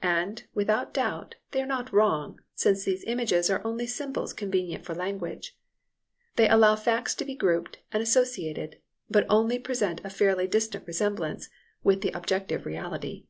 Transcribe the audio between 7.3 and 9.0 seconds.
grouped and associated,